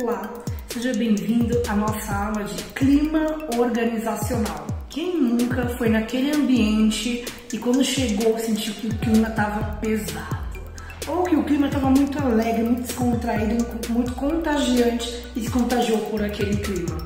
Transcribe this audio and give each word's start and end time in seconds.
Olá, 0.00 0.32
seja 0.68 0.92
bem-vindo 0.94 1.60
à 1.66 1.74
nossa 1.74 2.14
aula 2.14 2.44
de 2.44 2.62
clima 2.74 3.26
organizacional. 3.58 4.64
Quem 4.88 5.20
nunca 5.20 5.66
foi 5.70 5.88
naquele 5.88 6.30
ambiente 6.30 7.24
e 7.52 7.58
quando 7.58 7.82
chegou 7.82 8.38
sentiu 8.38 8.72
que 8.74 8.86
o 8.86 8.94
clima 8.98 9.28
estava 9.28 9.76
pesado? 9.78 10.60
Ou 11.08 11.24
que 11.24 11.34
o 11.34 11.42
clima 11.42 11.66
estava 11.66 11.90
muito 11.90 12.16
alegre, 12.22 12.62
muito 12.62 12.82
descontraído, 12.82 13.66
muito 13.88 14.14
contagiante 14.14 15.26
e 15.34 15.40
se 15.40 15.50
contagiou 15.50 15.98
por 16.02 16.22
aquele 16.22 16.56
clima? 16.58 16.96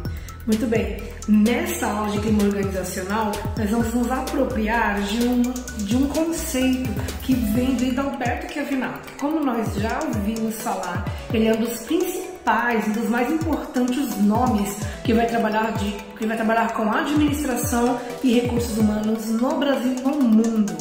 Muito 0.47 0.67
bem, 0.67 0.99
nessa 1.27 1.87
aula 1.87 2.11
de 2.11 2.21
clima 2.21 2.43
organizacional, 2.43 3.33
nós 3.57 3.71
vamos 3.71 3.95
nos 3.95 4.11
apropriar 4.11 5.01
de 5.03 5.27
um, 5.27 5.43
de 5.79 5.97
um 5.97 6.07
conceito 6.09 6.91
que 7.23 7.33
vem 7.33 7.75
de 7.75 7.99
Alberto 7.99 8.53
Chiavinato. 8.53 9.09
Como 9.19 9.43
nós 9.43 9.75
já 9.77 9.99
ouvimos 10.05 10.61
falar, 10.61 11.05
ele 11.33 11.47
é 11.47 11.55
um 11.55 11.61
dos 11.61 11.79
principais 11.79 12.22
principais, 12.43 12.87
um 12.89 12.93
dos 12.93 13.09
mais 13.09 13.31
importantes 13.31 14.17
nomes 14.19 14.77
que 15.05 15.15
vai 15.15 15.27
trabalhar, 15.27 15.73
de, 15.73 15.93
que 16.19 16.27
vai 16.27 16.37
trabalhar 16.37 16.73
com 16.75 16.91
administração 16.91 17.99
e 18.23 18.41
recursos 18.41 18.77
humanos 18.77 19.27
no 19.27 19.59
Brasil 19.59 19.95
e 19.97 20.01
no 20.01 20.23
mundo. 20.23 20.77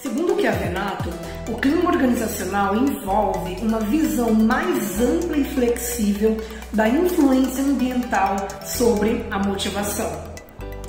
Segundo 0.00 0.34
o 0.34 0.40
Chiavenato, 0.40 1.10
o 1.48 1.54
clima 1.58 1.90
organizacional 1.90 2.76
envolve 2.76 3.56
uma 3.60 3.80
visão 3.80 4.32
mais 4.32 5.00
ampla 5.00 5.36
e 5.36 5.44
flexível 5.44 6.36
da 6.72 6.88
influência 6.88 7.62
ambiental 7.62 8.36
sobre 8.64 9.26
a 9.30 9.38
motivação 9.38 10.30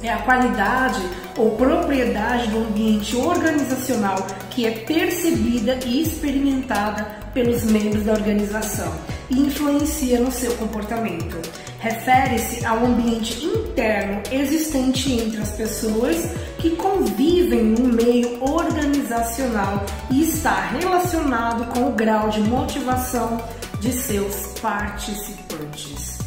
é 0.03 0.11
a 0.11 0.17
qualidade 0.23 0.99
ou 1.37 1.51
propriedade 1.51 2.47
do 2.47 2.57
ambiente 2.59 3.15
organizacional 3.15 4.15
que 4.49 4.65
é 4.65 4.71
percebida 4.71 5.77
e 5.85 6.01
experimentada 6.01 7.05
pelos 7.35 7.63
membros 7.65 8.03
da 8.03 8.13
organização 8.13 8.91
e 9.19 9.20
influencia 9.39 10.19
no 10.19 10.31
seu 10.31 10.53
comportamento. 10.55 11.37
Refere-se 11.79 12.65
ao 12.65 12.85
ambiente 12.85 13.43
interno 13.43 14.21
existente 14.31 15.13
entre 15.13 15.41
as 15.41 15.51
pessoas 15.51 16.15
que 16.59 16.71
convivem 16.71 17.63
no 17.63 17.87
meio 17.87 18.43
organizacional 18.43 19.83
e 20.11 20.21
está 20.23 20.69
relacionado 20.69 21.73
com 21.73 21.87
o 21.87 21.91
grau 21.93 22.29
de 22.29 22.41
motivação 22.41 23.41
de 23.79 23.91
seus 23.91 24.59
participantes. 24.61 26.19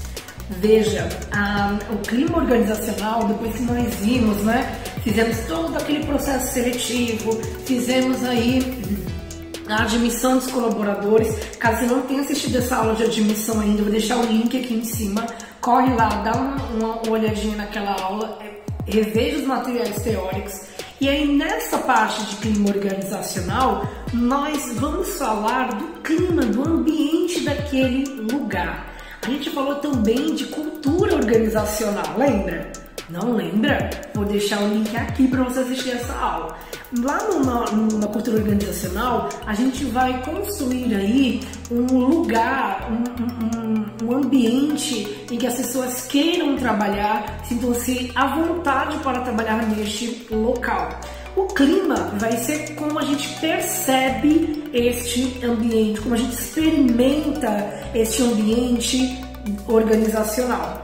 Veja, 0.50 1.08
a, 1.32 1.78
o 1.91 1.98
clima 1.98 2.38
organizacional, 2.38 3.25
depois 3.25 3.55
que 3.55 3.62
nós 3.62 3.94
vimos, 3.94 4.36
né? 4.38 4.78
Fizemos 5.02 5.38
todo 5.47 5.77
aquele 5.77 6.05
processo 6.05 6.52
seletivo, 6.52 7.32
fizemos 7.64 8.25
aí 8.25 8.60
a 9.69 9.83
admissão 9.83 10.37
dos 10.37 10.51
colaboradores. 10.51 11.34
Caso 11.59 11.79
você 11.79 11.87
não 11.87 12.03
tenha 12.03 12.20
assistido 12.20 12.57
essa 12.57 12.77
aula 12.77 12.95
de 12.95 13.05
admissão 13.05 13.61
ainda, 13.61 13.83
vou 13.83 13.91
deixar 13.91 14.19
o 14.19 14.27
link 14.27 14.56
aqui 14.56 14.75
em 14.75 14.84
cima. 14.84 15.27
Corre 15.61 15.95
lá, 15.95 16.09
dá 16.09 16.33
uma, 16.33 16.56
uma 16.67 17.11
olhadinha 17.11 17.56
naquela 17.56 17.93
aula, 18.01 18.39
é, 18.43 18.61
reveja 18.91 19.39
os 19.39 19.45
materiais 19.45 20.03
teóricos. 20.03 20.75
E 21.01 21.09
aí, 21.09 21.37
nessa 21.37 21.79
parte 21.79 22.25
de 22.25 22.37
clima 22.37 22.69
organizacional, 22.69 23.87
nós 24.12 24.73
vamos 24.77 25.19
falar 25.19 25.75
do 25.75 26.01
clima, 26.03 26.43
do 26.43 26.67
ambiente 26.67 27.41
daquele 27.41 28.05
lugar. 28.33 28.95
A 29.23 29.31
gente 29.31 29.51
falou 29.51 29.77
também 29.77 30.34
de 30.34 30.45
cultura 30.47 31.17
organizacional, 31.17 32.05
lembra? 32.17 32.71
Não 33.11 33.33
lembra? 33.33 33.91
Vou 34.15 34.25
deixar 34.25 34.62
o 34.62 34.69
link 34.69 34.97
aqui 34.97 35.28
para 35.28 35.43
você 35.43 35.61
assistir 35.61 35.91
essa 35.91 36.15
aula. 36.15 36.56
Lá 37.03 37.19
no, 37.28 37.98
na 37.98 38.06
cultura 38.06 38.37
organizacional, 38.37 39.28
a 39.47 39.55
gente 39.55 39.84
vai 39.87 40.23
construir 40.23 40.95
aí 40.95 41.41
um 41.70 41.98
lugar, 41.98 42.89
um, 42.91 44.06
um, 44.06 44.09
um 44.09 44.17
ambiente 44.17 45.27
em 45.31 45.37
que 45.37 45.47
as 45.47 45.55
pessoas 45.55 46.06
queiram 46.06 46.56
trabalhar, 46.56 47.43
sintam-se 47.44 48.12
à 48.15 48.27
vontade 48.37 48.97
para 48.99 49.21
trabalhar 49.22 49.66
neste 49.69 50.27
local. 50.31 51.00
O 51.37 51.47
clima 51.47 51.97
vai 52.19 52.37
ser 52.37 52.77
como 52.77 52.97
a 52.99 53.03
gente 53.03 53.28
percebe 53.41 54.62
este 54.72 55.44
ambiente, 55.44 56.00
como 56.00 56.15
a 56.15 56.19
gente 56.19 56.34
experimenta 56.34 57.91
este 57.93 58.22
ambiente 58.22 59.19
organizacional. 59.66 60.84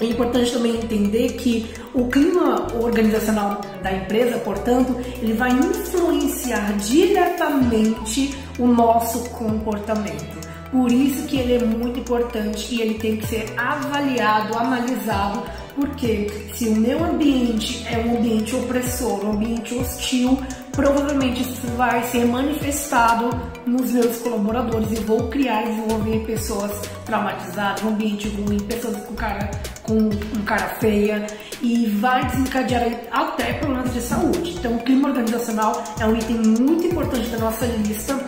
É 0.00 0.04
importante 0.04 0.52
também 0.52 0.76
entender 0.76 1.32
que 1.32 1.66
o 1.92 2.06
clima 2.06 2.66
organizacional 2.80 3.60
da 3.82 3.92
empresa, 3.92 4.38
portanto, 4.38 4.96
ele 5.20 5.32
vai 5.32 5.50
influenciar 5.50 6.76
diretamente 6.76 8.34
o 8.58 8.66
nosso 8.66 9.28
comportamento. 9.30 10.38
Por 10.70 10.92
isso 10.92 11.26
que 11.26 11.38
ele 11.38 11.54
é 11.54 11.64
muito 11.64 11.98
importante 11.98 12.74
e 12.74 12.82
ele 12.82 12.94
tem 12.94 13.16
que 13.16 13.26
ser 13.26 13.46
avaliado, 13.56 14.56
analisado 14.56 15.42
porque 15.78 16.28
se 16.54 16.68
o 16.68 16.74
meu 16.74 17.04
ambiente 17.04 17.86
é 17.86 17.98
um 17.98 18.18
ambiente 18.18 18.54
opressor, 18.56 19.24
um 19.24 19.32
ambiente 19.32 19.74
hostil, 19.76 20.38
provavelmente 20.72 21.42
isso 21.42 21.66
vai 21.76 22.02
ser 22.04 22.24
manifestado 22.26 23.30
nos 23.64 23.92
meus 23.92 24.18
colaboradores 24.18 24.90
e 24.90 24.96
vou 25.04 25.28
criar 25.28 25.62
e 25.62 25.74
desenvolver 25.74 26.26
pessoas 26.26 26.72
traumatizadas, 27.06 27.82
um 27.84 27.90
ambiente 27.90 28.28
ruim, 28.28 28.58
pessoas 28.58 28.96
com 29.04 29.14
cara 29.14 29.48
com 29.88 30.38
um 30.38 30.44
cara 30.44 30.68
feia 30.80 31.26
e 31.62 31.86
vai 31.86 32.24
desencadear 32.26 32.84
até 33.10 33.54
problemas 33.54 33.94
de 33.94 34.02
saúde. 34.02 34.54
Então, 34.58 34.76
o 34.76 34.78
clima 34.80 35.08
organizacional 35.08 35.82
é 35.98 36.06
um 36.06 36.14
item 36.14 36.36
muito 36.36 36.86
importante 36.86 37.28
da 37.30 37.38
nossa 37.38 37.64
lista 37.64 38.18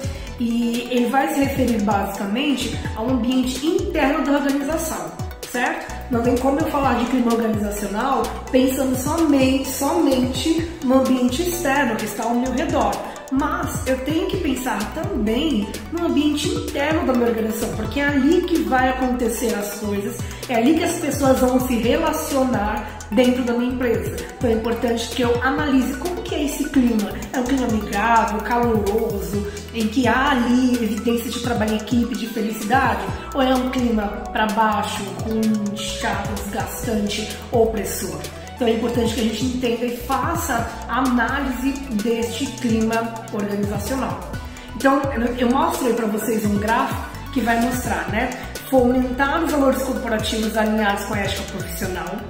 e 0.41 0.88
ele 0.91 1.06
vai 1.06 1.32
se 1.34 1.41
referir 1.41 1.82
basicamente 1.82 2.76
ao 2.97 3.10
ambiente 3.10 3.65
interno 3.66 4.25
da 4.25 4.38
organização, 4.38 5.12
certo? 5.53 6.00
Não 6.10 6.22
tem 6.22 6.37
como 6.38 6.59
eu 6.59 6.66
falar 6.69 6.94
de 6.94 7.04
clima 7.06 7.34
organizacional 7.34 8.22
pensando 8.50 8.97
somente, 8.97 9.69
somente 9.69 10.69
no 10.82 11.00
ambiente 11.00 11.43
externo 11.43 11.94
que 11.97 12.06
está 12.06 12.25
ao 12.25 12.34
meu 12.34 12.53
redor. 12.53 12.91
Mas 13.30 13.86
eu 13.86 13.96
tenho 14.04 14.26
que 14.26 14.38
pensar 14.38 14.92
também 14.92 15.68
no 15.92 16.06
ambiente 16.06 16.48
interno 16.48 17.06
da 17.06 17.12
minha 17.12 17.28
organização, 17.28 17.68
porque 17.76 18.00
é 18.00 18.08
ali 18.08 18.42
que 18.42 18.58
vai 18.62 18.88
acontecer 18.88 19.54
as 19.54 19.74
coisas, 19.78 20.18
é 20.48 20.56
ali 20.56 20.74
que 20.74 20.82
as 20.82 20.96
pessoas 20.96 21.38
vão 21.38 21.60
se 21.60 21.76
relacionar 21.76 22.98
dentro 23.12 23.44
da 23.44 23.52
minha 23.52 23.72
empresa. 23.72 24.16
Então 24.36 24.50
é 24.50 24.54
importante 24.54 25.08
que 25.10 25.22
eu 25.22 25.40
analise 25.42 25.96
como 25.98 26.22
que 26.22 26.34
é 26.34 26.44
esse 26.44 26.69
clima. 26.70 27.12
É 27.32 27.38
um 27.38 27.44
clima 27.44 27.66
amigável, 27.66 28.40
caloroso, 28.40 29.46
em 29.74 29.86
que 29.86 30.08
há 30.08 30.30
ali 30.30 30.74
evidência 30.74 31.30
de 31.30 31.40
trabalho 31.40 31.74
em 31.74 31.76
equipe, 31.76 32.16
de 32.16 32.26
felicidade? 32.26 33.04
Ou 33.34 33.42
é 33.42 33.54
um 33.54 33.70
clima 33.70 34.08
para 34.32 34.46
baixo, 34.46 35.02
ruim, 35.22 35.76
chato, 35.76 36.32
desgastante, 36.34 37.36
opressor? 37.52 38.19
Então 38.60 38.69
é 38.69 38.72
importante 38.72 39.15
que 39.15 39.21
a 39.21 39.25
gente 39.25 39.44
entenda 39.47 39.87
e 39.87 39.97
faça 39.97 40.71
a 40.87 40.98
análise 40.98 41.71
deste 42.03 42.44
clima 42.44 43.15
organizacional. 43.32 44.21
Então 44.76 45.00
eu 45.38 45.48
mostro 45.48 45.87
aí 45.87 45.94
para 45.94 46.04
vocês 46.04 46.44
um 46.44 46.59
gráfico 46.59 47.09
que 47.32 47.41
vai 47.41 47.59
mostrar, 47.62 48.06
né? 48.10 48.28
Fomentar 48.69 49.43
os 49.43 49.50
valores 49.50 49.82
corporativos 49.82 50.54
alinhados 50.59 51.06
com 51.06 51.15
a 51.15 51.20
ética 51.20 51.43
profissional, 51.53 52.20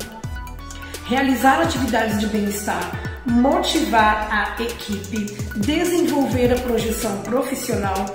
realizar 1.07 1.63
atividades 1.63 2.21
de 2.21 2.27
bem-estar, 2.29 2.93
motivar 3.27 4.29
a 4.31 4.63
equipe, 4.63 5.37
desenvolver 5.57 6.53
a 6.53 6.61
projeção 6.61 7.23
profissional, 7.23 8.07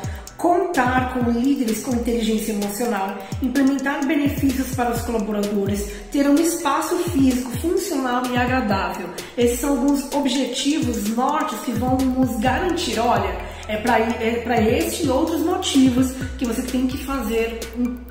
contar 0.45 1.11
com 1.15 1.31
líderes 1.31 1.81
com 1.81 1.95
inteligência 1.95 2.51
emocional, 2.51 3.17
implementar 3.41 4.05
benefícios 4.05 4.75
para 4.75 4.91
os 4.91 5.01
colaboradores, 5.01 5.89
ter 6.11 6.29
um 6.29 6.35
espaço 6.35 6.95
físico 7.09 7.49
funcional 7.57 8.23
e 8.27 8.37
agradável. 8.37 9.09
Esses 9.35 9.59
são 9.59 9.71
alguns 9.71 10.13
objetivos 10.13 11.09
nortes 11.15 11.57
que 11.61 11.71
vão 11.71 11.97
nos 11.97 12.39
garantir, 12.39 12.99
olha, 12.99 13.35
é 13.67 13.77
para 13.77 14.59
é 14.61 14.77
estes 14.77 15.07
e 15.07 15.09
outros 15.09 15.41
motivos 15.41 16.11
que 16.37 16.45
você 16.45 16.61
tem 16.61 16.85
que 16.85 16.99
fazer, 16.99 17.59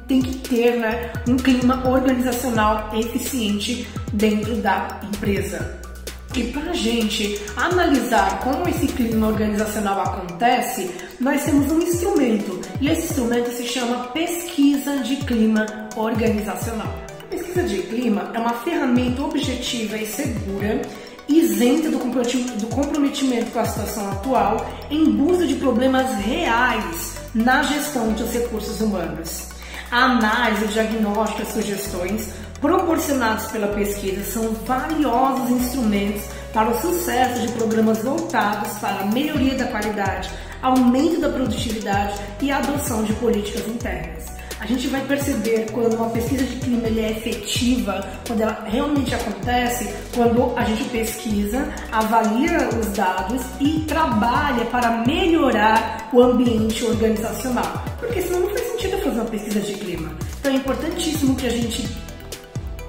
tem 0.08 0.20
que 0.20 0.34
ter 0.38 0.76
né, 0.76 1.12
um 1.28 1.36
clima 1.36 1.88
organizacional 1.88 2.90
eficiente 2.98 3.86
dentro 4.12 4.56
da 4.56 5.00
empresa. 5.04 5.83
E 6.36 6.42
para 6.52 6.72
a 6.72 6.74
gente 6.74 7.40
analisar 7.56 8.40
como 8.40 8.68
esse 8.68 8.88
clima 8.88 9.28
organizacional 9.28 10.00
acontece, 10.00 10.90
nós 11.20 11.44
temos 11.44 11.70
um 11.70 11.78
instrumento 11.80 12.60
e 12.80 12.88
esse 12.88 13.04
instrumento 13.04 13.50
se 13.52 13.68
chama 13.68 14.08
pesquisa 14.08 14.98
de 14.98 15.14
clima 15.16 15.64
organizacional. 15.94 16.92
A 17.20 17.26
pesquisa 17.30 17.62
de 17.62 17.82
clima 17.82 18.32
é 18.34 18.38
uma 18.40 18.54
ferramenta 18.54 19.22
objetiva 19.22 19.96
e 19.96 20.06
segura, 20.06 20.82
isenta 21.28 21.88
do 21.88 21.98
comprometimento 22.68 23.52
com 23.52 23.60
a 23.60 23.64
situação 23.64 24.10
atual, 24.10 24.66
em 24.90 25.12
busca 25.12 25.46
de 25.46 25.54
problemas 25.54 26.16
reais 26.16 27.14
na 27.32 27.62
gestão 27.62 28.12
dos 28.12 28.32
recursos 28.32 28.80
humanos. 28.80 29.50
A 29.88 30.06
análise, 30.06 30.64
o 30.64 30.68
diagnóstico 30.68 31.42
as 31.42 31.48
sugestões 31.52 32.43
proporcionados 32.64 33.48
pela 33.48 33.68
pesquisa 33.68 34.24
são 34.24 34.54
valiosos 34.64 35.50
instrumentos 35.50 36.24
para 36.50 36.70
o 36.70 36.80
sucesso 36.80 37.42
de 37.42 37.52
programas 37.52 38.02
voltados 38.02 38.78
para 38.78 39.00
a 39.00 39.04
melhoria 39.04 39.54
da 39.54 39.66
qualidade, 39.66 40.30
aumento 40.62 41.20
da 41.20 41.28
produtividade 41.28 42.14
e 42.40 42.50
adoção 42.50 43.04
de 43.04 43.12
políticas 43.14 43.68
internas. 43.68 44.32
A 44.60 44.64
gente 44.64 44.86
vai 44.86 45.02
perceber 45.02 45.66
quando 45.72 45.92
uma 45.92 46.08
pesquisa 46.08 46.42
de 46.42 46.56
clima 46.56 46.88
é 46.88 47.10
efetiva, 47.10 48.02
quando 48.26 48.40
ela 48.40 48.64
realmente 48.64 49.14
acontece, 49.14 49.94
quando 50.14 50.56
a 50.56 50.64
gente 50.64 50.84
pesquisa, 50.84 51.68
avalia 51.92 52.70
os 52.80 52.86
dados 52.96 53.42
e 53.60 53.80
trabalha 53.80 54.64
para 54.66 55.04
melhorar 55.06 56.08
o 56.14 56.22
ambiente 56.22 56.82
organizacional. 56.82 57.84
Porque 58.00 58.22
senão 58.22 58.40
não 58.40 58.48
faz 58.48 58.62
sentido 58.70 58.96
fazer 59.02 59.20
uma 59.20 59.26
pesquisa 59.26 59.60
de 59.60 59.74
clima. 59.74 60.10
Então 60.40 60.50
é 60.50 60.54
importantíssimo 60.54 61.36
que 61.36 61.46
a 61.46 61.50
gente 61.50 61.86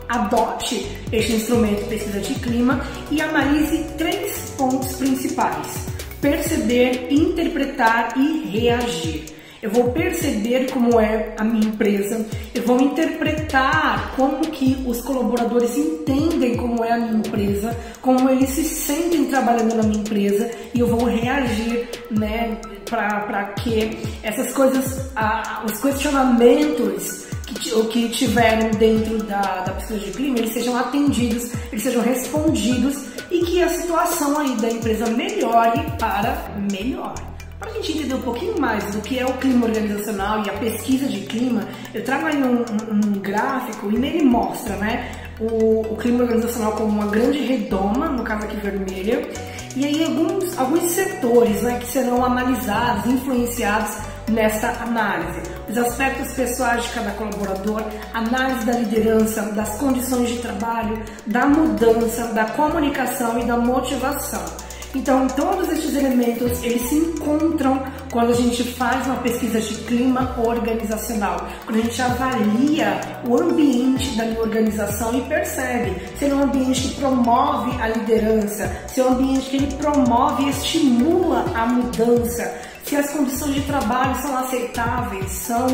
adote 0.10 0.88
este 1.12 1.34
instrumento 1.34 1.88
pesquisa 1.88 2.20
de 2.20 2.36
clima 2.36 2.86
e 3.12 3.22
analise 3.22 3.86
três 3.98 4.54
pontos 4.58 4.94
principais: 4.94 5.88
perceber, 6.22 7.08
interpretar 7.12 8.14
e 8.18 8.50
reagir. 8.50 9.36
Eu 9.62 9.72
vou 9.72 9.92
perceber 9.92 10.70
como 10.70 11.00
é 11.00 11.34
a 11.40 11.44
minha 11.44 11.66
empresa, 11.66 12.24
eu 12.54 12.62
vou 12.62 12.80
interpretar 12.80 14.14
como 14.16 14.42
que 14.42 14.78
os 14.86 15.02
colaboradores 15.02 15.76
entendem 15.76 16.56
como 16.56 16.84
é 16.84 16.92
a 16.92 17.00
minha 17.00 17.18
empresa, 17.18 17.76
como 18.00 18.30
eles 18.30 18.50
se 18.50 18.64
sentem 18.64 19.26
trabalhando 19.26 19.74
na 19.76 19.82
minha 19.82 20.02
empresa 20.02 20.52
e 20.72 20.80
eu 20.82 20.88
vou 20.88 21.06
reagir, 21.06 21.90
né, 22.12 22.60
para 22.88 23.54
que 23.56 23.98
essas 24.22 24.54
coisas, 24.54 25.10
ah, 25.16 25.64
os 25.66 25.82
questionamentos 25.82 27.26
que, 27.35 27.35
o 27.74 27.86
que 27.86 28.10
tiveram 28.10 28.70
dentro 28.72 29.18
da, 29.24 29.64
da 29.64 29.74
pesquisa 29.74 30.00
de 30.00 30.12
clima, 30.12 30.38
eles 30.40 30.54
sejam 30.54 30.76
atendidos, 30.78 31.52
eles 31.72 31.84
sejam 31.84 32.02
respondidos 32.02 33.06
e 33.32 33.40
que 33.42 33.62
a 33.62 33.70
situação 33.70 34.38
aí 34.40 34.56
da 34.58 34.70
empresa 34.70 35.08
melhore 35.08 35.82
para 35.98 36.52
melhor. 36.72 37.16
Para 37.60 37.72
a 37.72 37.74
gente 37.74 37.98
entender 37.98 38.14
um 38.16 38.22
pouquinho 38.22 38.60
mais 38.60 38.84
do 38.94 39.02
que 39.02 39.18
é 39.18 39.26
o 39.26 39.34
clima 39.38 39.66
organizacional 39.66 40.44
e 40.46 40.50
a 40.50 40.54
pesquisa 40.54 41.08
de 41.08 41.22
clima, 41.22 41.68
eu 41.94 42.04
trago 42.04 42.28
aí 42.28 42.38
um, 42.38 42.66
um, 42.92 43.20
gráfico 43.20 43.90
e 43.90 43.98
nele 43.98 44.24
mostra 44.24 44.76
né, 44.76 45.10
o, 45.40 45.82
o, 45.94 45.98
clima 45.98 46.24
organizacional 46.24 46.74
como 46.74 46.90
uma 46.90 47.08
grande 47.08 47.40
redoma, 47.40 48.10
no 48.10 48.24
caso 48.24 48.44
aqui 48.44 48.58
vermelha, 48.58 49.28
e 49.76 49.86
aí 49.86 50.04
alguns, 50.04 50.58
alguns 50.58 50.92
setores 50.92 51.62
né, 51.62 51.80
que 51.80 51.88
serão 51.88 52.24
analisados, 52.24 53.12
influenciados 53.12 53.98
nesta 54.30 54.70
análise. 54.84 55.42
Os 55.70 55.78
aspectos 55.78 56.34
pessoais 56.34 56.84
de 56.84 56.90
cada 56.90 57.12
colaborador, 57.12 57.84
análise 58.14 58.66
da 58.66 58.74
liderança, 58.74 59.42
das 59.54 59.78
condições 59.78 60.30
de 60.30 60.40
trabalho, 60.40 61.02
da 61.26 61.46
mudança, 61.46 62.28
da 62.34 62.46
comunicação 62.46 63.40
e 63.40 63.46
da 63.46 63.58
motivação. 63.58 64.66
Então, 64.96 65.28
todos 65.28 65.70
estes 65.70 65.94
elementos, 65.94 66.64
eles 66.64 66.84
se 66.84 66.96
encontram 66.96 67.84
quando 68.10 68.32
a 68.32 68.36
gente 68.36 68.64
faz 68.64 69.06
uma 69.06 69.18
pesquisa 69.18 69.60
de 69.60 69.76
clima 69.84 70.34
organizacional, 70.38 71.46
quando 71.66 71.80
a 71.80 71.82
gente 71.82 72.02
avalia 72.02 73.02
o 73.28 73.38
ambiente 73.38 74.16
da 74.16 74.24
minha 74.24 74.40
organização 74.40 75.14
e 75.14 75.22
percebe 75.24 76.02
se 76.18 76.26
é 76.26 76.34
um 76.34 76.44
ambiente 76.44 76.82
que 76.84 76.96
promove 76.96 77.72
a 77.82 77.90
liderança, 77.90 78.72
se 78.88 79.02
é 79.02 79.04
um 79.04 79.10
ambiente 79.10 79.50
que 79.50 79.58
ele 79.58 79.76
promove 79.76 80.44
e 80.44 80.50
estimula 80.50 81.44
a 81.54 81.66
mudança, 81.66 82.50
se 82.86 82.96
as 82.96 83.10
condições 83.10 83.56
de 83.56 83.62
trabalho 83.62 84.16
são 84.22 84.38
aceitáveis, 84.38 85.32
são 85.32 85.66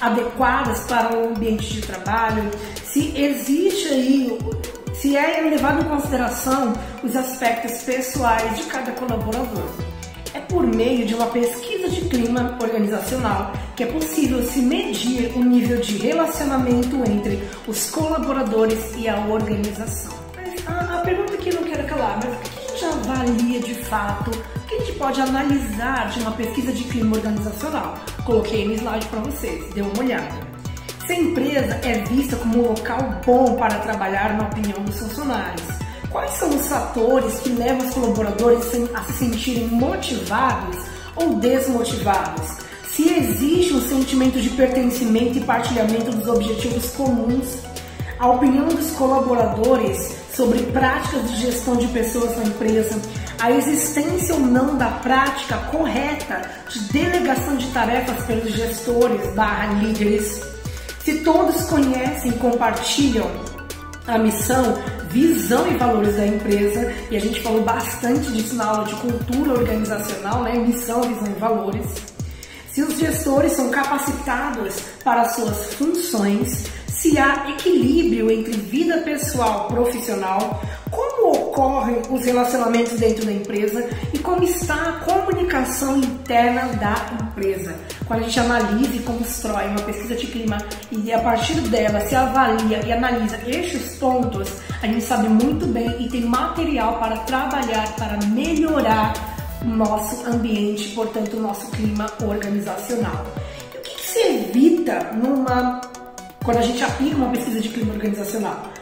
adequadas 0.00 0.80
para 0.80 1.16
o 1.16 1.28
ambiente 1.30 1.74
de 1.74 1.82
trabalho, 1.82 2.50
se 2.84 3.16
existe 3.16 3.88
aí, 3.88 4.38
se 4.94 5.16
é 5.16 5.40
levado 5.42 5.80
em 5.80 5.88
consideração 5.88 6.72
os 7.02 7.14
aspectos 7.16 7.82
pessoais 7.82 8.56
de 8.56 8.64
cada 8.64 8.92
colaborador. 8.92 9.68
É 10.34 10.40
por 10.40 10.66
meio 10.66 11.06
de 11.06 11.14
uma 11.14 11.26
pesquisa 11.26 11.88
de 11.88 12.02
clima 12.02 12.58
organizacional 12.60 13.52
que 13.74 13.84
é 13.84 13.86
possível 13.86 14.42
se 14.42 14.60
medir 14.60 15.32
o 15.36 15.42
nível 15.42 15.80
de 15.80 15.98
relacionamento 15.98 16.96
entre 17.08 17.42
os 17.66 17.90
colaboradores 17.90 18.92
e 18.96 19.08
a 19.08 19.16
organização. 19.26 20.12
Mas 20.34 20.66
a, 20.66 20.98
pergunta 20.98 21.36
que 21.36 21.54
não 21.54 21.62
quero 21.62 21.86
calar, 21.86 22.18
mas 22.22 22.50
que 22.50 22.57
gente 22.78 22.84
avalia 22.84 23.60
de 23.60 23.74
fato 23.74 24.30
que 24.68 24.74
a 24.76 24.78
gente 24.78 24.92
pode 24.92 25.20
analisar 25.20 26.10
de 26.10 26.20
uma 26.20 26.30
pesquisa 26.32 26.72
de 26.72 26.84
clima 26.84 27.16
organizacional. 27.16 27.94
Coloquei 28.24 28.66
no 28.66 28.74
slide 28.74 29.06
para 29.06 29.20
vocês, 29.20 29.74
dê 29.74 29.80
uma 29.82 29.98
olhada. 29.98 30.46
Se 31.04 31.12
a 31.12 31.18
empresa 31.18 31.80
é 31.82 32.04
vista 32.04 32.36
como 32.36 32.58
um 32.58 32.68
local 32.68 32.98
bom 33.26 33.56
para 33.56 33.80
trabalhar 33.80 34.36
na 34.36 34.44
opinião 34.44 34.84
dos 34.84 34.98
funcionários, 34.98 35.66
quais 36.10 36.30
são 36.32 36.50
os 36.50 36.68
fatores 36.68 37.40
que 37.40 37.48
levam 37.48 37.84
os 37.84 37.94
colaboradores 37.94 38.64
a 38.94 39.02
se 39.04 39.12
sentirem 39.14 39.66
motivados 39.68 40.76
ou 41.16 41.34
desmotivados? 41.36 42.58
Se 42.88 43.08
existe 43.08 43.72
um 43.72 43.80
sentimento 43.80 44.40
de 44.40 44.50
pertencimento 44.50 45.38
e 45.38 45.40
partilhamento 45.40 46.12
dos 46.12 46.28
objetivos 46.28 46.90
comuns, 46.90 47.58
a 48.18 48.28
opinião 48.28 48.68
dos 48.68 48.90
colaboradores 48.92 50.27
sobre 50.38 50.62
práticas 50.66 51.28
de 51.28 51.36
gestão 51.46 51.74
de 51.74 51.88
pessoas 51.88 52.36
na 52.36 52.44
empresa, 52.44 52.96
a 53.40 53.50
existência 53.50 54.36
ou 54.36 54.40
não 54.40 54.78
da 54.78 54.86
prática 54.86 55.56
correta 55.72 56.48
de 56.68 56.78
delegação 56.92 57.56
de 57.56 57.66
tarefas 57.72 58.24
pelos 58.24 58.52
gestores 58.52 59.34
barra 59.34 59.72
líderes, 59.74 60.40
se 61.04 61.24
todos 61.24 61.64
conhecem 61.64 62.30
e 62.30 62.34
compartilham 62.34 63.28
a 64.06 64.16
missão, 64.16 64.78
visão 65.10 65.66
e 65.72 65.76
valores 65.76 66.16
da 66.16 66.26
empresa, 66.28 66.92
e 67.10 67.16
a 67.16 67.20
gente 67.20 67.40
falou 67.40 67.64
bastante 67.64 68.30
disso 68.30 68.54
na 68.54 68.64
aula 68.64 68.84
de 68.84 68.94
cultura 68.94 69.54
organizacional, 69.54 70.44
né? 70.44 70.52
Missão, 70.54 71.02
visão 71.02 71.26
e 71.26 71.40
valores. 71.40 71.86
Se 72.70 72.82
os 72.82 72.96
gestores 72.96 73.52
são 73.52 73.70
capacitados 73.70 74.76
para 75.02 75.28
suas 75.30 75.74
funções, 75.74 76.77
se 76.98 77.16
há 77.16 77.48
equilíbrio 77.50 78.30
entre 78.30 78.52
vida 78.52 78.98
pessoal 78.98 79.68
e 79.70 79.72
profissional, 79.72 80.60
como 80.90 81.32
ocorrem 81.32 82.02
os 82.10 82.24
relacionamentos 82.24 82.98
dentro 82.98 83.24
da 83.24 83.32
empresa 83.32 83.88
e 84.12 84.18
como 84.18 84.42
está 84.42 84.74
a 84.74 84.92
comunicação 85.04 85.96
interna 85.98 86.62
da 86.74 86.96
empresa. 87.22 87.76
Quando 88.06 88.20
a 88.20 88.22
gente 88.24 88.40
analisa 88.40 88.96
e 88.96 88.98
constrói 89.00 89.68
uma 89.68 89.82
pesquisa 89.82 90.16
de 90.16 90.26
clima 90.26 90.58
e 90.90 91.12
a 91.12 91.20
partir 91.20 91.60
dela 91.68 92.00
se 92.00 92.16
avalia 92.16 92.84
e 92.84 92.90
analisa 92.90 93.38
estes 93.46 93.96
pontos, 93.98 94.50
a 94.82 94.86
gente 94.86 95.02
sabe 95.02 95.28
muito 95.28 95.66
bem 95.66 96.02
e 96.02 96.08
tem 96.08 96.22
material 96.22 96.98
para 96.98 97.18
trabalhar, 97.18 97.94
para 97.96 98.18
melhorar 98.26 99.12
nosso 99.64 100.26
ambiente, 100.26 100.88
portanto, 100.94 101.36
o 101.36 101.40
nosso 101.40 101.70
clima 101.70 102.06
organizacional. 102.22 103.24
E 103.74 103.78
o 103.78 103.80
que, 103.82 103.94
que 103.94 104.06
se 104.06 104.18
evita 104.20 105.12
numa 105.12 105.80
quando 106.48 106.60
a 106.60 106.62
gente 106.62 106.82
aplica 106.82 107.14
uma 107.14 107.28
pesquisa 107.28 107.60
de 107.60 107.68
clima 107.68 107.92
organizacional. 107.92 108.72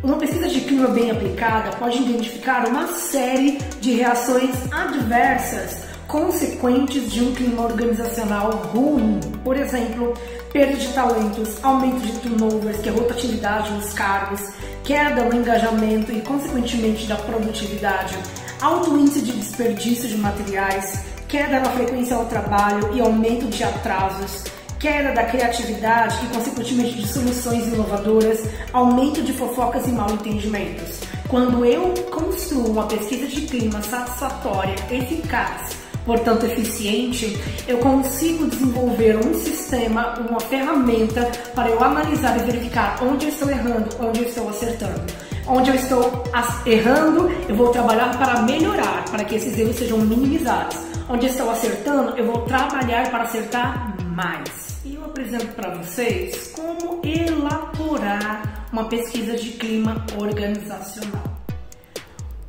Uma 0.00 0.16
pesquisa 0.16 0.48
de 0.48 0.60
clima 0.60 0.86
bem 0.86 1.10
aplicada 1.10 1.76
pode 1.76 1.98
identificar 1.98 2.68
uma 2.68 2.86
série 2.86 3.58
de 3.80 3.94
reações 3.94 4.54
adversas 4.70 5.82
consequentes 6.06 7.10
de 7.10 7.20
um 7.20 7.34
clima 7.34 7.64
organizacional 7.64 8.50
ruim. 8.72 9.18
Por 9.42 9.56
exemplo, 9.56 10.14
perda 10.52 10.76
de 10.76 10.86
talentos, 10.92 11.58
aumento 11.64 11.98
de 11.98 12.12
turnovers, 12.20 12.78
que 12.78 12.88
é 12.88 12.92
rotatividade 12.92 13.72
nos 13.72 13.92
cargos, 13.92 14.40
queda 14.84 15.24
no 15.24 15.34
engajamento 15.34 16.12
e, 16.12 16.20
consequentemente, 16.20 17.08
da 17.08 17.16
produtividade, 17.16 18.16
alto 18.60 18.96
índice 18.96 19.22
de 19.22 19.32
desperdício 19.32 20.08
de 20.08 20.16
materiais, 20.16 21.04
queda 21.26 21.58
na 21.58 21.70
frequência 21.70 22.14
ao 22.14 22.26
trabalho 22.26 22.94
e 22.94 23.00
aumento 23.00 23.46
de 23.46 23.64
atrasos, 23.64 24.44
queda 24.80 25.12
da 25.12 25.24
criatividade 25.24 26.16
e, 26.24 26.34
consequentemente, 26.34 26.94
de 26.94 27.06
soluções 27.06 27.66
inovadoras, 27.66 28.40
aumento 28.72 29.22
de 29.22 29.32
fofocas 29.34 29.86
e 29.86 29.92
mal 29.92 30.10
entendimentos. 30.10 31.00
Quando 31.28 31.64
eu 31.64 31.92
construo 32.10 32.70
uma 32.70 32.86
pesquisa 32.86 33.26
de 33.26 33.42
clima 33.42 33.82
satisfatória, 33.82 34.74
eficaz, 34.90 35.76
portanto 36.04 36.46
eficiente, 36.46 37.38
eu 37.68 37.78
consigo 37.78 38.46
desenvolver 38.46 39.16
um 39.18 39.34
sistema, 39.34 40.18
uma 40.18 40.40
ferramenta 40.40 41.30
para 41.54 41.68
eu 41.68 41.84
analisar 41.84 42.40
e 42.40 42.50
verificar 42.50 42.98
onde 43.02 43.26
eu 43.26 43.28
estou 43.30 43.50
errando, 43.50 43.94
onde 44.00 44.22
eu 44.22 44.28
estou 44.28 44.48
acertando. 44.48 45.02
Onde 45.46 45.70
eu 45.70 45.74
estou 45.74 46.24
errando, 46.64 47.30
eu 47.48 47.54
vou 47.54 47.68
trabalhar 47.68 48.16
para 48.16 48.42
melhorar, 48.42 49.04
para 49.10 49.24
que 49.24 49.34
esses 49.34 49.58
erros 49.58 49.76
sejam 49.76 49.98
minimizados. 49.98 50.76
Onde 51.08 51.26
eu 51.26 51.30
estou 51.30 51.50
acertando, 51.50 52.16
eu 52.16 52.24
vou 52.24 52.42
trabalhar 52.42 53.10
para 53.10 53.24
acertar 53.24 53.94
mais 54.14 54.69
e 55.30 55.36
apresento 55.36 55.54
para 55.54 55.74
vocês 55.76 56.52
como 56.54 57.00
elaborar 57.04 58.66
uma 58.72 58.88
pesquisa 58.88 59.36
de 59.36 59.50
clima 59.52 60.04
organizacional. 60.18 61.22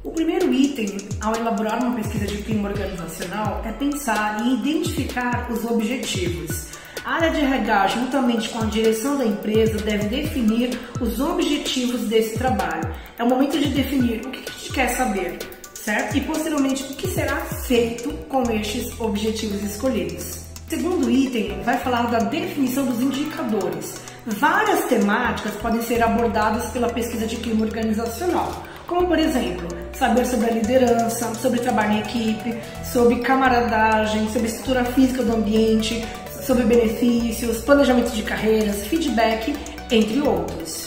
O 0.04 0.12
primeiro 0.12 0.52
item 0.52 0.98
ao 1.22 1.36
elaborar 1.36 1.84
uma 1.84 1.96
pesquisa 1.96 2.26
de 2.26 2.42
clima 2.42 2.70
organizacional 2.70 3.62
é 3.64 3.72
pensar 3.72 4.44
e 4.44 4.56
identificar 4.56 5.52
os 5.52 5.64
objetivos. 5.64 6.72
A 7.06 7.16
área 7.16 7.32
de 7.32 7.42
RH, 7.42 7.88
juntamente 7.88 8.50
com 8.50 8.60
a 8.60 8.66
direção 8.66 9.18
da 9.18 9.26
empresa, 9.26 9.78
deve 9.78 10.08
definir 10.08 10.80
os 11.00 11.20
objetivos 11.20 12.02
desse 12.02 12.38
trabalho. 12.38 12.92
É 13.18 13.24
o 13.24 13.30
momento 13.30 13.60
de 13.60 13.70
definir 13.70 14.26
o 14.26 14.32
que 14.32 14.40
a 14.40 14.52
gente 14.52 14.74
quer 14.74 14.88
saber, 14.90 15.38
certo? 15.74 16.18
E 16.18 16.22
posteriormente 16.22 16.84
o 16.84 16.96
que 16.96 17.08
será 17.08 17.38
feito 17.38 18.12
com 18.28 18.44
estes 18.52 19.00
objetivos 19.00 19.64
escolhidos 19.64 20.41
Segundo 20.72 21.12
item 21.12 21.62
vai 21.66 21.78
falar 21.80 22.04
da 22.04 22.20
definição 22.20 22.86
dos 22.86 23.02
indicadores. 23.02 23.96
Várias 24.26 24.86
temáticas 24.86 25.52
podem 25.56 25.82
ser 25.82 26.02
abordadas 26.02 26.72
pela 26.72 26.88
pesquisa 26.88 27.28
de 27.28 27.36
clima 27.36 27.66
organizacional, 27.66 28.64
como 28.88 29.06
por 29.06 29.20
exemplo, 29.20 29.68
saber 29.92 30.26
sobre 30.26 30.50
a 30.50 30.54
liderança, 30.54 31.36
sobre 31.36 31.60
trabalho 31.60 31.96
em 31.96 32.00
equipe, 32.00 32.58
sobre 32.86 33.20
camaradagem, 33.20 34.30
sobre 34.32 34.48
estrutura 34.48 34.86
física 34.86 35.24
do 35.24 35.34
ambiente, 35.34 36.08
sobre 36.42 36.64
benefícios, 36.64 37.58
planejamento 37.64 38.12
de 38.12 38.24
carreiras, 38.24 38.88
feedback, 38.88 39.54
entre 39.92 40.22
outros. 40.22 40.86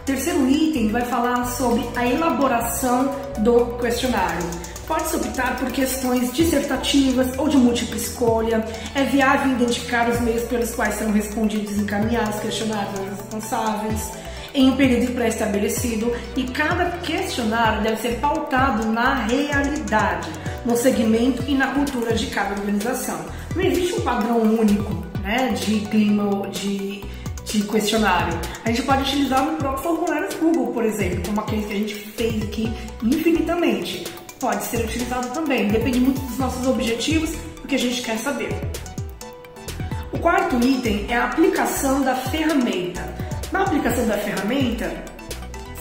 O 0.00 0.04
terceiro 0.06 0.48
item 0.48 0.88
vai 0.88 1.02
falar 1.02 1.44
sobre 1.44 1.86
a 1.94 2.06
elaboração 2.06 3.14
do 3.40 3.76
questionário. 3.76 4.65
Pode-se 4.86 5.16
optar 5.16 5.58
por 5.58 5.72
questões 5.72 6.32
dissertativas 6.32 7.36
ou 7.36 7.48
de 7.48 7.56
múltipla 7.56 7.96
escolha. 7.96 8.64
É 8.94 9.02
viável 9.02 9.52
identificar 9.52 10.08
os 10.08 10.20
meios 10.20 10.44
pelos 10.44 10.74
quais 10.76 10.94
serão 10.94 11.10
respondidos 11.10 11.76
e 11.76 11.80
encaminhados 11.80 12.38
questionários 12.38 12.96
aos 13.00 13.08
responsáveis 13.08 14.12
em 14.54 14.70
um 14.70 14.76
período 14.76 15.12
pré-estabelecido 15.12 16.12
e 16.36 16.44
cada 16.44 16.98
questionário 16.98 17.82
deve 17.82 18.00
ser 18.00 18.20
pautado 18.20 18.86
na 18.86 19.26
realidade, 19.26 20.30
no 20.64 20.76
segmento 20.76 21.42
e 21.48 21.54
na 21.54 21.66
cultura 21.74 22.14
de 22.14 22.26
cada 22.28 22.54
organização. 22.54 23.18
Não 23.56 23.62
existe 23.62 23.94
um 23.94 24.00
padrão 24.02 24.40
único 24.40 25.04
né, 25.20 25.48
de 25.48 25.80
clima 25.80 26.48
de, 26.48 27.04
de 27.44 27.62
questionário. 27.64 28.38
A 28.64 28.68
gente 28.68 28.82
pode 28.82 29.02
utilizar 29.02 29.44
no 29.44 29.58
próprio 29.58 29.82
formulário 29.82 30.28
Google, 30.38 30.68
por 30.68 30.84
exemplo, 30.84 31.22
como 31.26 31.40
aquele 31.40 31.62
que 31.64 31.72
a 31.72 31.76
gente 31.76 31.94
fez 31.94 32.42
aqui 32.44 32.72
infinitamente 33.02 34.04
pode 34.40 34.64
ser 34.64 34.84
utilizado 34.84 35.28
também. 35.28 35.68
Depende 35.68 36.00
muito 36.00 36.20
dos 36.20 36.38
nossos 36.38 36.66
objetivos, 36.66 37.30
do 37.62 37.68
que 37.68 37.74
a 37.74 37.78
gente 37.78 38.02
quer 38.02 38.18
saber. 38.18 38.50
O 40.12 40.18
quarto 40.18 40.56
item 40.64 41.06
é 41.08 41.16
a 41.16 41.26
aplicação 41.26 42.02
da 42.02 42.14
ferramenta. 42.14 43.02
Na 43.52 43.62
aplicação 43.62 44.06
da 44.06 44.18
ferramenta, 44.18 45.04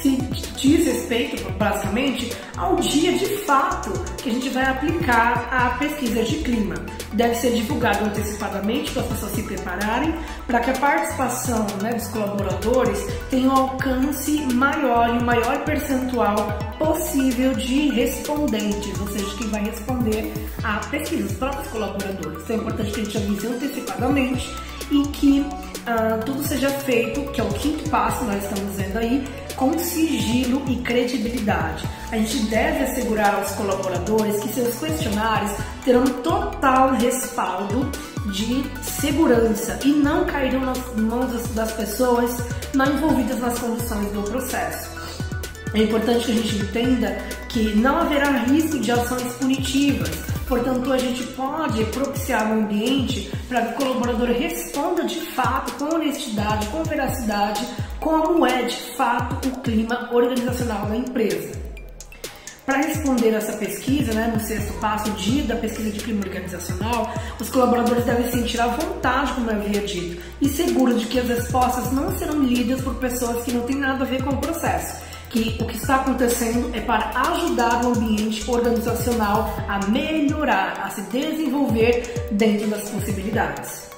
se 0.02 0.18
diz 0.58 0.86
respeito, 0.86 1.52
basicamente, 1.54 2.32
ao 2.58 2.76
dia 2.76 3.14
de 3.14 3.26
fato 3.46 3.92
que 4.18 4.30
a 4.30 4.34
gente 4.34 4.50
vai 4.50 4.66
aplicar 4.66 5.48
a 5.52 5.78
pesquisa 5.78 6.24
de 6.24 6.36
clima. 6.38 6.76
Deve 7.16 7.36
ser 7.36 7.54
divulgado 7.54 8.06
antecipadamente 8.06 8.92
para 8.92 9.02
as 9.04 9.08
pessoas 9.08 9.32
se 9.32 9.44
prepararem, 9.44 10.14
para 10.46 10.60
que 10.60 10.70
a 10.72 10.74
participação 10.74 11.66
né, 11.82 11.94
dos 11.94 12.08
colaboradores 12.08 13.06
tenha 13.30 13.50
um 13.50 13.56
alcance 13.56 14.42
maior 14.54 15.16
e 15.16 15.20
o 15.20 15.24
maior 15.24 15.64
percentual 15.64 16.36
possível 16.78 17.54
de 17.54 17.90
respondentes, 17.90 19.00
ou 19.00 19.08
seja, 19.08 19.38
quem 19.38 19.48
vai 19.48 19.64
responder 19.64 20.34
à 20.64 20.80
pesquisa, 20.90 21.26
os 21.26 21.34
próprios 21.34 21.68
colaboradores. 21.70 22.44
Então 22.44 22.56
é 22.56 22.60
importante 22.60 22.92
que 22.92 23.00
a 23.00 23.04
gente 23.04 23.18
avise 23.18 23.48
antecipadamente 23.48 24.54
e 24.92 25.02
que 25.08 25.46
uh, 25.88 26.24
tudo 26.26 26.44
seja 26.44 26.70
feito, 26.70 27.22
que 27.32 27.40
é 27.40 27.44
o 27.44 27.50
quinto 27.54 27.90
passo, 27.90 28.24
nós 28.26 28.44
estamos 28.44 28.76
vendo 28.76 28.98
aí, 28.98 29.28
com 29.56 29.78
sigilo 29.78 30.64
e 30.68 30.78
credibilidade. 30.78 31.88
A 32.12 32.18
gente 32.18 32.38
deve 32.48 32.84
assegurar 32.84 33.36
aos 33.36 33.52
colaboradores 33.52 34.42
que 34.42 34.50
seus 34.50 34.76
questionários 34.80 35.52
terão 35.84 36.04
total 36.06 36.94
respaldo 36.94 37.90
de 38.32 38.64
segurança 38.84 39.80
e 39.84 39.90
não 39.90 40.26
cairão 40.26 40.62
nas 40.62 40.80
mãos 40.96 41.48
das 41.54 41.72
pessoas 41.74 42.38
não 42.74 42.86
envolvidas 42.86 43.40
nas 43.40 43.58
condições 43.60 44.12
do 44.12 44.24
processo. 44.24 44.90
É 45.74 45.84
importante 45.84 46.26
que 46.26 46.32
a 46.32 46.36
gente 46.36 46.56
entenda 46.58 47.18
que 47.50 47.76
não 47.76 47.98
haverá 47.98 48.32
risco 48.32 48.80
de 48.80 48.92
ações 48.92 49.34
punitivas, 49.34 50.10
portanto, 50.48 50.92
a 50.92 50.98
gente 50.98 51.24
pode 51.28 51.84
propiciar 51.86 52.52
um 52.52 52.64
ambiente 52.64 53.32
para 53.48 53.62
que 53.62 53.74
o 53.74 53.76
colaborador 53.76 54.30
responda 54.30 55.04
de 55.06 55.20
fato, 55.20 55.74
com 55.74 55.96
honestidade, 55.96 56.68
com 56.68 56.84
veracidade, 56.84 57.66
como 58.00 58.46
é 58.46 58.64
de 58.64 58.76
fato 58.96 59.48
o 59.48 59.62
clima 59.62 60.10
organizacional 60.12 60.86
da 60.88 60.96
empresa. 60.96 61.66
Para 62.66 62.78
responder 62.78 63.30
essa 63.30 63.54
pesquisa, 63.54 64.12
né, 64.14 64.32
no 64.34 64.40
sexto 64.40 64.74
passo, 64.80 65.12
dia 65.12 65.44
da 65.44 65.56
pesquisa 65.56 65.92
de 65.92 66.00
clima 66.00 66.22
organizacional, 66.26 67.14
os 67.40 67.48
colaboradores 67.48 68.04
devem 68.06 68.32
sentir 68.32 68.60
à 68.60 68.66
vontade, 68.66 69.34
como 69.34 69.52
eu 69.52 69.58
havia 69.58 69.82
dito, 69.82 70.20
e 70.42 70.50
seguros 70.50 71.02
de 71.02 71.06
que 71.06 71.20
as 71.20 71.28
respostas 71.28 71.92
não 71.92 72.18
serão 72.18 72.42
lidas 72.42 72.82
por 72.82 72.96
pessoas 72.96 73.44
que 73.44 73.52
não 73.52 73.62
têm 73.68 73.76
nada 73.76 74.04
a 74.04 74.08
ver 74.08 74.24
com 74.24 74.32
o 74.32 74.38
processo. 74.38 75.05
Que 75.36 75.54
o 75.60 75.66
que 75.66 75.76
está 75.76 75.98
acontecendo 75.98 76.74
é 76.74 76.80
para 76.80 77.12
ajudar 77.32 77.84
o 77.84 77.90
ambiente 77.90 78.50
organizacional 78.50 79.54
a 79.68 79.86
melhorar, 79.88 80.80
a 80.82 80.90
se 80.90 81.02
desenvolver 81.12 82.30
dentro 82.32 82.70
das 82.70 82.90
possibilidades. 82.90 83.90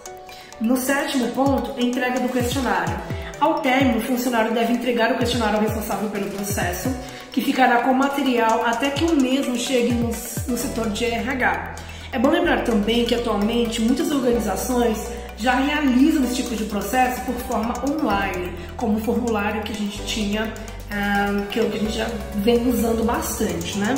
No 0.60 0.76
sétimo 0.76 1.28
ponto, 1.34 1.80
entrega 1.80 2.20
do 2.22 2.30
questionário. 2.30 2.98
Ao 3.40 3.60
término, 3.60 4.00
o 4.00 4.02
funcionário 4.02 4.52
deve 4.52 4.74
entregar 4.74 5.12
o 5.12 5.20
questionário 5.20 5.58
ao 5.58 5.62
responsável 5.62 6.10
pelo 6.10 6.28
processo, 6.32 6.90
que 7.32 7.40
ficará 7.40 7.84
com 7.84 7.92
o 7.92 7.96
material 7.96 8.66
até 8.66 8.90
que 8.90 9.06
o 9.06 9.16
mesmo 9.16 9.56
chegue 9.56 9.94
no, 9.94 10.08
no 10.08 10.58
setor 10.58 10.90
de 10.90 11.06
RH. 11.06 11.76
É 12.14 12.18
bom 12.18 12.32
lembrar 12.32 12.64
também 12.64 13.06
que 13.06 13.14
atualmente 13.14 13.80
muitas 13.80 14.12
organizações 14.12 14.98
já 15.38 15.54
realizam 15.54 16.24
esse 16.24 16.38
tipo 16.38 16.56
de 16.56 16.64
processo 16.64 17.22
por 17.22 17.36
forma 17.36 17.76
online, 17.88 18.52
como 18.76 18.98
o 18.98 19.02
formulário 19.02 19.62
que 19.62 19.72
a 19.72 19.76
gente 19.76 20.04
tinha, 20.08 20.52
um, 20.92 21.46
que, 21.48 21.60
é 21.60 21.64
o 21.64 21.70
que 21.70 21.78
a 21.78 21.82
gente 21.82 21.98
já 21.98 22.08
vem 22.36 22.70
usando 22.70 23.06
bastante, 23.06 23.78
né? 23.78 23.96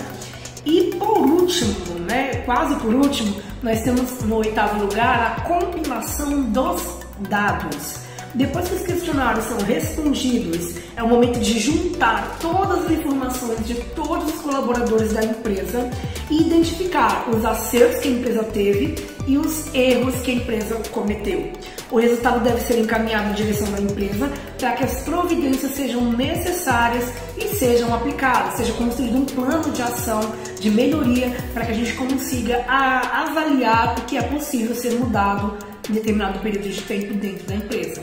E 0.65 0.95
por 0.99 1.19
último, 1.19 1.99
né, 2.07 2.35
quase 2.45 2.75
por 2.75 2.93
último, 2.93 3.35
nós 3.63 3.81
temos 3.81 4.21
no 4.23 4.37
oitavo 4.37 4.81
lugar 4.81 5.37
a 5.37 5.41
compilação 5.41 6.41
dos 6.43 6.81
dados. 7.29 7.99
Depois 8.35 8.67
que 8.69 8.75
os 8.75 8.81
questionários 8.83 9.45
são 9.45 9.57
respondidos, 9.59 10.75
é 10.95 11.01
o 11.01 11.07
momento 11.07 11.39
de 11.39 11.59
juntar 11.59 12.37
todas 12.39 12.85
as 12.85 12.91
informações 12.91 13.65
de 13.65 13.73
todos 13.95 14.33
os 14.33 14.41
colaboradores 14.41 15.13
da 15.13 15.23
empresa 15.23 15.89
e 16.29 16.41
identificar 16.41 17.27
os 17.29 17.43
acertos 17.43 18.01
que 18.01 18.07
a 18.07 18.11
empresa 18.11 18.43
teve 18.43 18.95
e 19.29 19.37
os 19.37 19.71
erros 19.75 20.15
que 20.21 20.31
a 20.31 20.33
empresa 20.33 20.75
cometeu. 20.91 21.51
O 21.91 21.99
resultado 21.99 22.43
deve 22.43 22.61
ser 22.61 22.79
encaminhado 22.79 23.29
em 23.29 23.33
direção 23.33 23.71
da 23.71 23.79
empresa 23.79 24.27
para 24.57 24.71
que 24.73 24.83
as 24.83 25.01
providências 25.01 25.71
sejam 25.73 26.11
necessárias 26.13 27.05
e 27.37 27.47
sejam 27.55 27.93
aplicadas, 27.93 28.55
seja 28.55 28.73
construído 28.73 29.17
um 29.17 29.25
plano 29.25 29.71
de 29.71 29.83
ação 29.83 30.19
de 30.59 30.71
melhoria 30.71 31.31
para 31.53 31.65
que 31.67 31.71
a 31.73 31.75
gente 31.75 31.93
consiga 31.93 32.65
avaliar 32.67 33.99
o 33.99 34.01
que 34.05 34.17
é 34.17 34.21
possível 34.23 34.73
ser 34.73 34.93
mudado 34.93 35.57
em 35.87 35.93
determinado 35.93 36.39
período 36.39 36.67
de 36.67 36.81
tempo 36.81 37.13
dentro 37.13 37.45
da 37.45 37.55
empresa. 37.55 38.01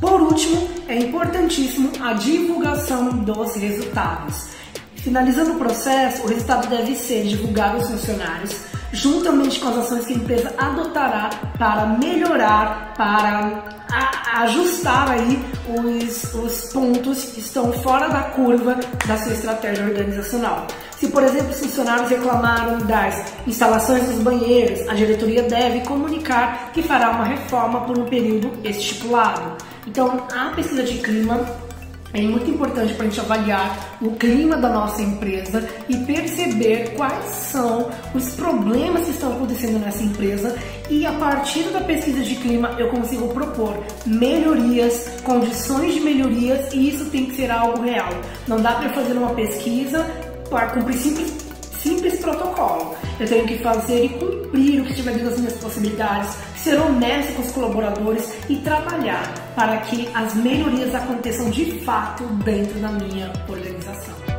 Por 0.00 0.20
último, 0.20 0.68
é 0.86 0.96
importantíssimo 0.96 1.90
a 2.00 2.12
divulgação 2.12 3.08
dos 3.18 3.56
resultados. 3.56 4.50
Finalizando 4.96 5.52
o 5.52 5.56
processo, 5.56 6.22
o 6.22 6.28
resultado 6.28 6.68
deve 6.68 6.94
ser 6.94 7.24
divulgado 7.24 7.78
aos 7.78 7.88
funcionários, 7.88 8.69
juntamente 8.92 9.60
com 9.60 9.68
as 9.68 9.78
ações 9.78 10.04
que 10.04 10.12
a 10.12 10.16
empresa 10.16 10.54
adotará 10.58 11.30
para 11.58 11.86
melhorar, 11.86 12.94
para 12.96 13.80
ajustar 14.42 15.10
aí 15.10 15.44
os, 15.68 16.34
os 16.34 16.72
pontos 16.72 17.24
que 17.24 17.40
estão 17.40 17.72
fora 17.72 18.08
da 18.08 18.22
curva 18.22 18.78
da 19.06 19.16
sua 19.16 19.32
estratégia 19.32 19.84
organizacional. 19.84 20.66
Se, 20.96 21.08
por 21.08 21.22
exemplo, 21.22 21.50
os 21.50 21.60
funcionários 21.60 22.10
reclamaram 22.10 22.78
das 22.86 23.32
instalações 23.46 24.04
dos 24.04 24.18
banheiros, 24.18 24.86
a 24.88 24.94
diretoria 24.94 25.42
deve 25.42 25.80
comunicar 25.80 26.70
que 26.72 26.82
fará 26.82 27.10
uma 27.10 27.24
reforma 27.24 27.80
por 27.82 27.98
um 27.98 28.04
período 28.04 28.52
estipulado. 28.62 29.56
Então, 29.86 30.26
a 30.30 30.50
pesquisa 30.54 30.82
de 30.82 30.98
clima 30.98 31.40
é 32.12 32.20
muito 32.22 32.50
importante 32.50 32.94
para 32.94 33.06
a 33.06 33.08
gente 33.08 33.20
avaliar 33.20 33.98
o 34.00 34.10
clima 34.12 34.56
da 34.56 34.68
nossa 34.68 35.00
empresa 35.00 35.66
e 35.88 35.96
perceber 35.98 36.94
quais 36.96 37.24
são 37.24 37.88
os 38.14 38.30
problemas 38.30 39.04
que 39.04 39.10
estão 39.10 39.32
acontecendo 39.32 39.78
nessa 39.78 40.02
empresa 40.02 40.56
e 40.88 41.06
a 41.06 41.12
partir 41.12 41.64
da 41.70 41.80
pesquisa 41.80 42.22
de 42.22 42.34
clima 42.36 42.74
eu 42.78 42.88
consigo 42.88 43.28
propor 43.28 43.80
melhorias, 44.04 45.08
condições 45.22 45.94
de 45.94 46.00
melhorias 46.00 46.72
e 46.72 46.88
isso 46.88 47.04
tem 47.10 47.26
que 47.26 47.36
ser 47.36 47.50
algo 47.50 47.82
real. 47.82 48.10
Não 48.48 48.60
dá 48.60 48.72
para 48.72 48.88
fazer 48.90 49.12
uma 49.12 49.30
pesquisa 49.34 50.04
para 50.50 50.66
cumprir 50.70 50.96
simples, 50.96 51.32
simples 51.80 52.18
protocolo. 52.18 52.96
Eu 53.20 53.28
tenho 53.28 53.46
que 53.46 53.58
fazer 53.58 54.06
e 54.06 54.08
cumprir 54.08 54.80
o 54.80 54.84
que 54.84 54.90
estiver 54.90 55.12
dentro 55.12 55.30
das 55.30 55.38
minhas 55.38 55.54
possibilidades, 55.58 56.34
ser 56.62 56.78
honesto 56.78 57.34
com 57.34 57.42
os 57.42 57.52
colaboradores 57.52 58.32
e 58.48 58.56
trabalhar 58.56 59.22
para 59.54 59.78
que 59.78 60.08
as 60.14 60.34
melhorias 60.34 60.94
aconteçam 60.94 61.50
de 61.50 61.80
fato 61.80 62.24
dentro 62.44 62.78
da 62.80 62.88
minha 62.88 63.32
organização. 63.48 64.29